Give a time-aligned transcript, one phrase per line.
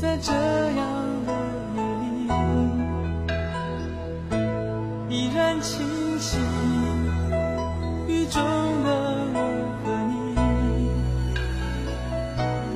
[0.00, 0.86] 在这样
[1.26, 1.32] 的
[1.74, 1.78] 夜
[5.08, 6.38] 里，依然清晰。
[8.08, 8.40] 雨中
[8.84, 8.88] 的
[9.34, 9.36] 我
[9.84, 10.16] 和你，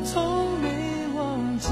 [0.05, 0.13] 从
[0.61, 0.65] 没
[1.17, 1.21] 忘
[1.59, 1.69] 记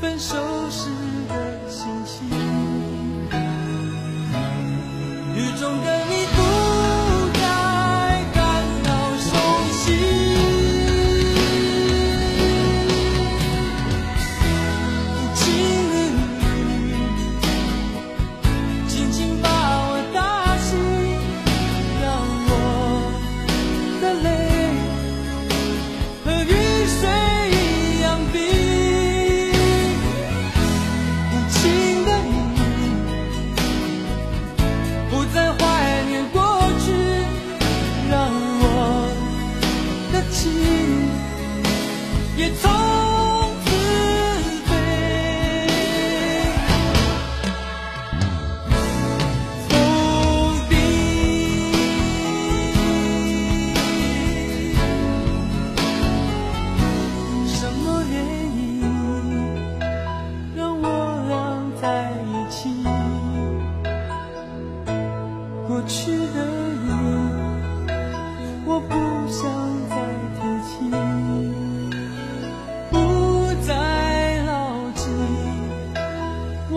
[0.00, 0.36] 分手
[0.70, 0.90] 时
[1.28, 1.32] 的
[1.68, 2.28] 心情。
[5.34, 6.05] 雨中的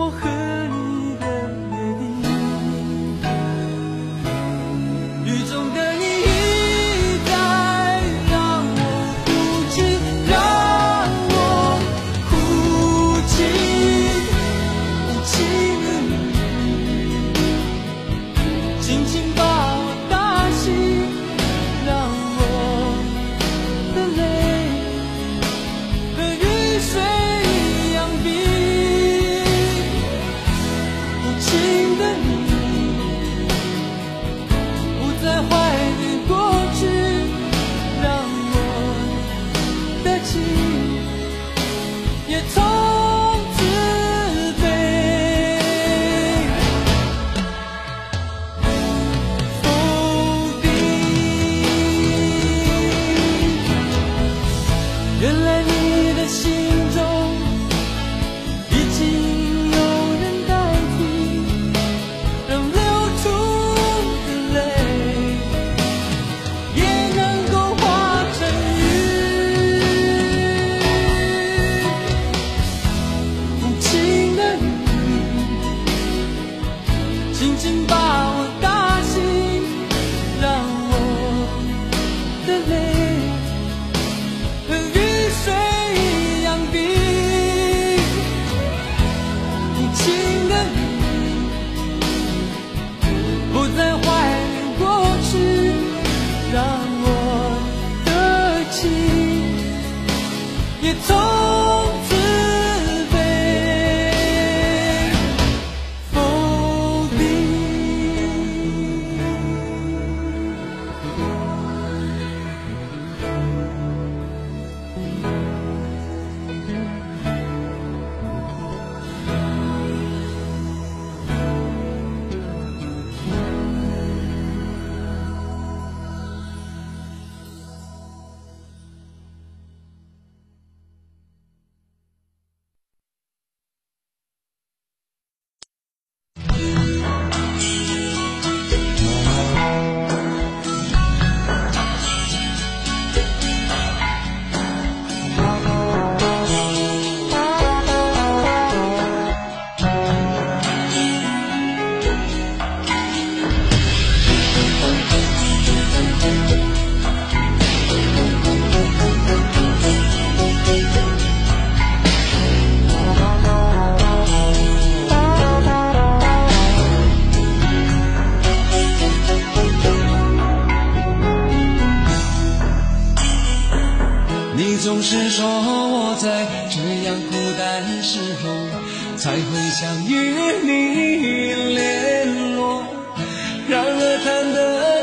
[0.00, 0.49] 我很
[55.22, 56.50] 原来你的心
[56.94, 56.98] 中
[58.70, 58.98] 已经
[59.70, 59.78] 有
[60.18, 60.52] 人代
[60.96, 60.98] 替，
[62.48, 62.78] 让流
[63.22, 63.24] 出
[64.24, 64.56] 的泪
[66.74, 66.80] 也
[67.16, 67.20] 能
[67.52, 67.84] 够化
[68.32, 68.40] 成
[68.78, 68.80] 雨。
[73.60, 73.88] 无情
[74.36, 74.64] 的你。
[77.34, 77.94] 轻轻把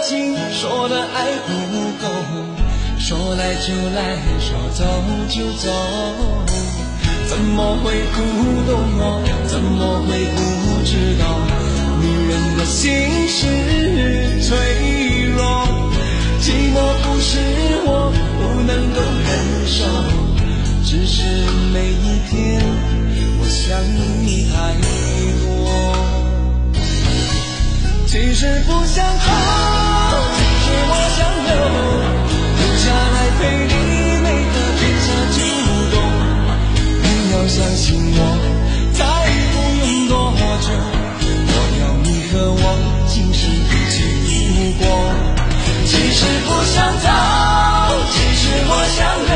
[0.08, 1.52] 情说的爱不
[2.02, 2.08] 够，
[2.98, 4.86] 说来就来说走
[5.28, 5.70] 就走，
[7.28, 8.16] 怎么会不
[8.72, 10.38] 懂我，怎么会不
[10.86, 11.22] 知道
[12.00, 14.56] 女人的心是脆
[15.36, 15.44] 弱，
[16.40, 17.38] 寂寞不是
[17.84, 18.10] 我
[18.40, 19.28] 不能够忍
[19.68, 19.84] 受，
[20.86, 21.22] 只是
[21.74, 22.64] 每一天
[23.42, 23.78] 我想
[24.24, 24.56] 你太
[25.44, 25.46] 多。
[28.08, 29.06] 其实不想。
[37.48, 38.20] 相信我
[38.92, 39.06] 再
[39.54, 39.56] 不
[39.86, 40.68] 用多久
[41.48, 42.64] 我要你和我
[43.08, 43.96] 今生一起
[44.28, 44.84] 度过。
[45.86, 47.08] 其实不想走
[48.12, 49.27] 其实我想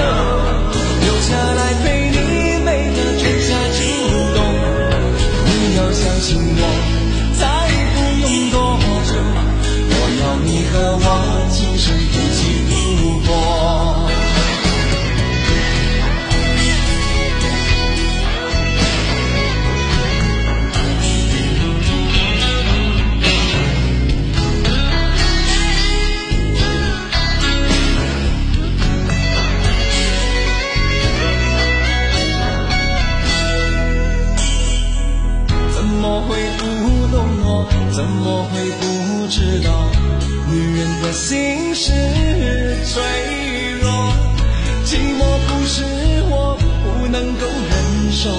[48.21, 48.29] 手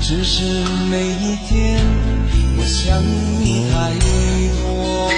[0.00, 0.44] 只是
[0.88, 1.84] 每一天，
[2.56, 3.02] 我想
[3.40, 5.10] 你太多，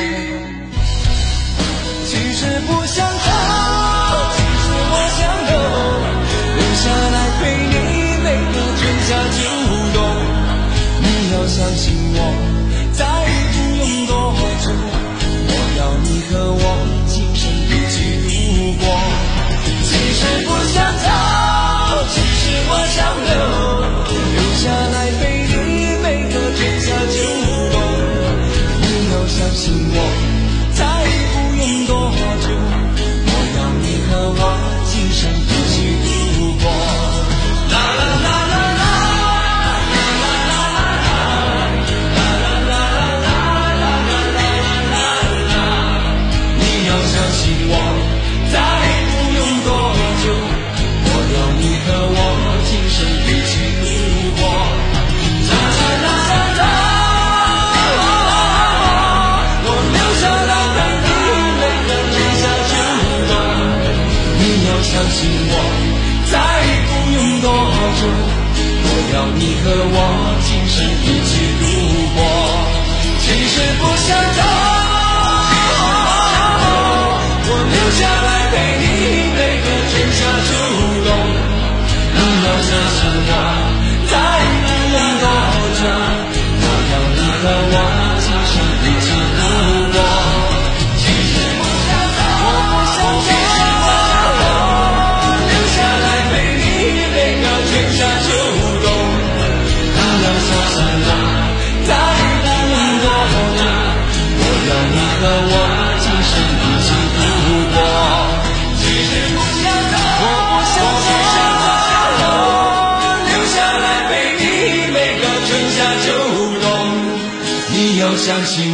[2.06, 3.85] 其实不想逃。
[64.96, 65.52] 相信我，
[66.32, 66.34] 再
[66.88, 67.46] 不用多
[68.00, 68.08] 久，
[68.82, 69.94] 我要你和我
[70.40, 71.64] 今生一起度
[72.16, 72.18] 过，
[73.20, 74.65] 其实不想走。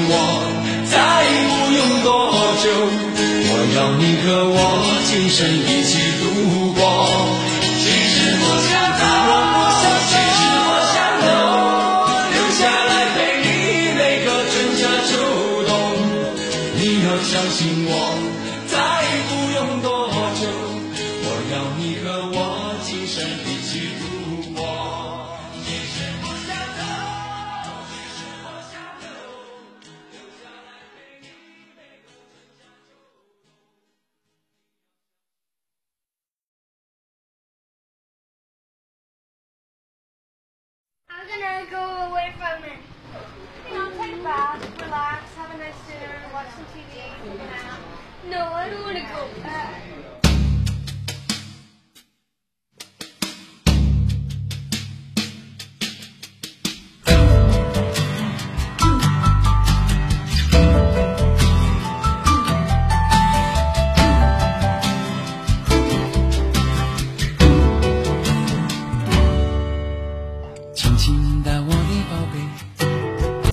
[0.08, 0.14] 我
[0.90, 0.94] 再
[1.48, 2.08] 不用多
[2.62, 2.64] 久
[3.48, 4.56] 我要你和我
[5.06, 6.11] 今生一起
[41.70, 42.78] go away from it.
[43.68, 47.78] You know, take a bath, relax, have a nice dinner, watch some TV, nap.
[48.28, 49.82] No, I don't want to go back.